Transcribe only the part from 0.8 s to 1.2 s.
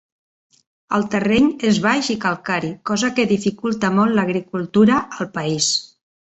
El